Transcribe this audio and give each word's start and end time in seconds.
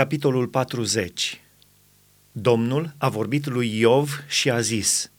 Capitolul 0.00 0.46
40 0.46 1.40
Domnul 2.32 2.94
a 2.98 3.08
vorbit 3.08 3.46
lui 3.46 3.78
Iov 3.78 4.24
și 4.28 4.50
a 4.50 4.60
zis, 4.60 5.10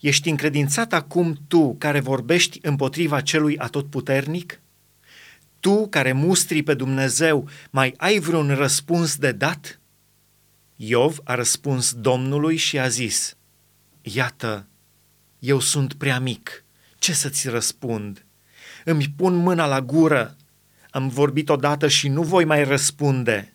Ești 0.00 0.28
încredințat 0.28 0.92
acum 0.92 1.38
tu 1.48 1.74
care 1.78 2.00
vorbești 2.00 2.58
împotriva 2.62 3.20
celui 3.20 3.58
atotputernic? 3.58 4.60
Tu 5.60 5.88
care 5.88 6.12
mustri 6.12 6.62
pe 6.62 6.74
Dumnezeu, 6.74 7.48
mai 7.70 7.94
ai 7.96 8.18
vreun 8.18 8.54
răspuns 8.54 9.16
de 9.16 9.32
dat? 9.32 9.80
Iov 10.76 11.18
a 11.24 11.34
răspuns 11.34 11.92
Domnului 11.92 12.56
și 12.56 12.78
a 12.78 12.88
zis, 12.88 13.36
Iată, 14.02 14.66
eu 15.38 15.60
sunt 15.60 15.94
prea 15.94 16.20
mic, 16.20 16.64
ce 16.98 17.12
să-ți 17.12 17.48
răspund? 17.48 18.24
Îmi 18.84 19.14
pun 19.16 19.34
mâna 19.34 19.66
la 19.66 19.80
gură, 19.80 20.36
am 20.90 21.08
vorbit 21.08 21.48
odată 21.48 21.88
și 21.88 22.08
nu 22.08 22.22
voi 22.22 22.44
mai 22.44 22.64
răspunde, 22.64 23.54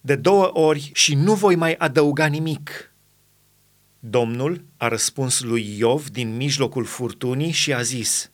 de 0.00 0.16
două 0.16 0.58
ori 0.58 0.90
și 0.94 1.14
nu 1.14 1.34
voi 1.34 1.54
mai 1.54 1.74
adăuga 1.74 2.26
nimic. 2.26 2.92
Domnul 3.98 4.64
a 4.76 4.88
răspuns 4.88 5.40
lui 5.40 5.76
Iov 5.78 6.08
din 6.08 6.36
mijlocul 6.36 6.84
furtunii 6.84 7.50
și 7.50 7.72
a 7.72 7.82
zis, 7.82 8.30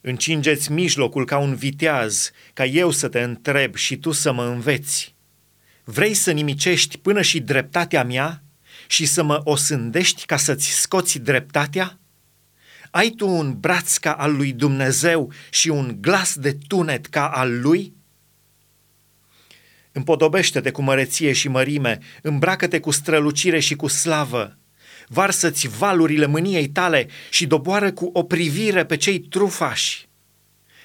Încingeți 0.00 0.72
mijlocul 0.72 1.24
ca 1.24 1.38
un 1.38 1.54
viteaz, 1.54 2.30
ca 2.52 2.64
eu 2.64 2.90
să 2.90 3.08
te 3.08 3.20
întreb 3.20 3.74
și 3.74 3.96
tu 3.96 4.10
să 4.10 4.32
mă 4.32 4.44
înveți. 4.44 5.14
Vrei 5.84 6.14
să 6.14 6.30
nimicești 6.30 6.98
până 6.98 7.22
și 7.22 7.40
dreptatea 7.40 8.04
mea 8.04 8.42
și 8.86 9.06
să 9.06 9.22
mă 9.22 9.40
osândești 9.44 10.26
ca 10.26 10.36
să-ți 10.36 10.80
scoți 10.80 11.18
dreptatea? 11.18 11.98
Ai 12.90 13.10
tu 13.10 13.28
un 13.28 13.60
braț 13.60 13.96
ca 13.96 14.12
al 14.12 14.36
lui 14.36 14.52
Dumnezeu 14.52 15.32
și 15.50 15.68
un 15.68 15.96
glas 16.00 16.36
de 16.36 16.58
tunet 16.66 17.06
ca 17.06 17.28
al 17.28 17.60
lui? 17.60 17.96
Împodobește-te 19.92 20.70
cu 20.70 20.82
măreție 20.82 21.32
și 21.32 21.48
mărime, 21.48 21.98
îmbracă-te 22.22 22.80
cu 22.80 22.90
strălucire 22.90 23.58
și 23.58 23.74
cu 23.74 23.86
slavă. 23.86 24.58
Varsă-ți 25.06 25.68
valurile 25.68 26.26
mâniei 26.26 26.68
tale 26.68 27.08
și 27.30 27.46
doboară 27.46 27.92
cu 27.92 28.10
o 28.12 28.22
privire 28.22 28.84
pe 28.84 28.96
cei 28.96 29.18
trufași. 29.18 30.06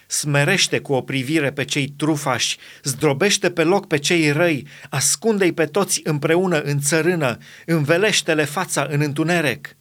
Smerește 0.07 0.79
cu 0.79 0.93
o 0.93 1.01
privire 1.01 1.51
pe 1.51 1.65
cei 1.65 1.87
trufași, 1.87 2.57
zdrobește 2.83 3.51
pe 3.51 3.63
loc 3.63 3.87
pe 3.87 3.97
cei 3.97 4.31
răi, 4.31 4.67
ascunde-i 4.89 5.51
pe 5.51 5.65
toți 5.65 6.01
împreună 6.03 6.61
în 6.61 6.79
țărână, 6.79 7.37
învelește-le 7.65 8.43
fața 8.43 8.87
în 8.89 9.01
întuneric 9.01 9.77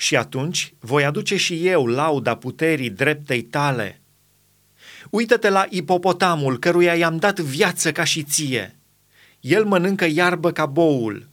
și 0.00 0.16
atunci 0.16 0.74
voi 0.78 1.04
aduce 1.04 1.36
și 1.36 1.66
eu 1.66 1.86
lauda 1.86 2.36
puterii 2.36 2.90
dreptei 2.90 3.42
tale. 3.42 4.00
Uită-te 5.10 5.48
la 5.48 5.66
ipopotamul 5.68 6.58
căruia 6.58 6.94
i-am 6.94 7.16
dat 7.16 7.40
viață 7.40 7.92
ca 7.92 8.04
și 8.04 8.22
ție. 8.22 8.78
El 9.40 9.64
mănâncă 9.64 10.04
iarbă 10.04 10.52
ca 10.52 10.66
boul. 10.66 11.28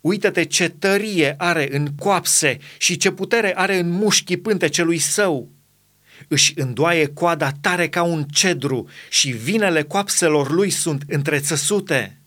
Uită-te 0.00 0.44
ce 0.44 0.68
tărie 0.68 1.34
are 1.38 1.76
în 1.76 1.88
coapse 1.98 2.58
și 2.78 2.96
ce 2.96 3.10
putere 3.10 3.56
are 3.56 3.78
în 3.78 3.90
mușchii 3.90 4.36
pântecelui 4.36 4.98
său. 4.98 5.48
Își 6.28 6.52
îndoaie 6.56 7.06
coada 7.06 7.52
tare 7.60 7.88
ca 7.88 8.02
un 8.02 8.24
cedru 8.24 8.88
și 9.10 9.30
vinele 9.30 9.82
coapselor 9.82 10.50
lui 10.50 10.70
sunt 10.70 11.02
întrețăsute. 11.08 12.19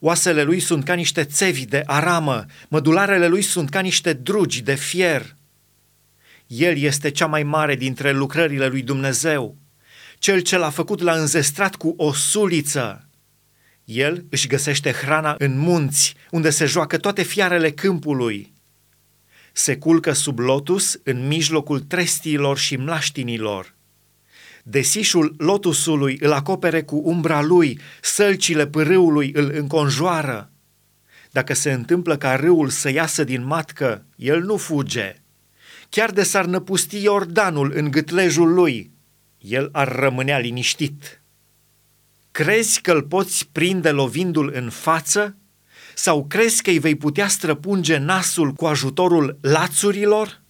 Oasele 0.00 0.42
lui 0.42 0.60
sunt 0.60 0.84
ca 0.84 0.94
niște 0.94 1.24
țevi 1.24 1.64
de 1.64 1.82
aramă, 1.86 2.44
mădularele 2.68 3.26
lui 3.26 3.42
sunt 3.42 3.70
ca 3.70 3.80
niște 3.80 4.12
drugi 4.12 4.62
de 4.62 4.74
fier. 4.74 5.36
El 6.46 6.78
este 6.78 7.10
cea 7.10 7.26
mai 7.26 7.42
mare 7.42 7.74
dintre 7.74 8.12
lucrările 8.12 8.66
lui 8.66 8.82
Dumnezeu, 8.82 9.56
cel 10.18 10.40
ce 10.40 10.56
l-a 10.56 10.70
făcut 10.70 11.00
la 11.00 11.12
înzestrat 11.12 11.74
cu 11.74 11.94
o 11.96 12.12
suliță. 12.12 13.08
El 13.84 14.24
își 14.30 14.46
găsește 14.46 14.92
hrana 14.92 15.34
în 15.38 15.58
munți, 15.58 16.14
unde 16.30 16.50
se 16.50 16.64
joacă 16.64 16.98
toate 16.98 17.22
fiarele 17.22 17.70
câmpului. 17.70 18.52
Se 19.52 19.76
culcă 19.76 20.12
sub 20.12 20.38
lotus 20.38 20.98
în 21.02 21.26
mijlocul 21.26 21.80
trestiilor 21.80 22.58
și 22.58 22.76
mlaștinilor. 22.76 23.75
Desișul 24.68 25.34
lotusului 25.38 26.18
îl 26.20 26.32
acopere 26.32 26.82
cu 26.82 27.00
umbra 27.04 27.42
lui, 27.42 27.80
sălcile 28.02 28.66
pârâului 28.66 29.32
îl 29.34 29.50
înconjoară. 29.54 30.50
Dacă 31.30 31.54
se 31.54 31.72
întâmplă 31.72 32.16
ca 32.16 32.34
râul 32.34 32.68
să 32.68 32.90
iasă 32.90 33.24
din 33.24 33.44
matcă, 33.44 34.04
el 34.16 34.42
nu 34.42 34.56
fuge. 34.56 35.14
Chiar 35.88 36.10
de 36.10 36.22
s-ar 36.22 36.44
năpusti 36.44 37.02
Iordanul 37.02 37.72
în 37.74 37.90
gâtlejul 37.90 38.54
lui, 38.54 38.90
el 39.38 39.68
ar 39.72 39.88
rămânea 39.88 40.38
liniștit. 40.38 41.22
Crezi 42.30 42.80
că 42.80 42.92
îl 42.92 43.02
poți 43.02 43.48
prinde 43.52 43.90
lovindu-l 43.90 44.52
în 44.54 44.70
față? 44.70 45.36
Sau 45.94 46.24
crezi 46.26 46.62
că 46.62 46.70
îi 46.70 46.78
vei 46.78 46.94
putea 46.94 47.28
străpunge 47.28 47.96
nasul 47.96 48.52
cu 48.52 48.66
ajutorul 48.66 49.38
lațurilor? 49.40 50.44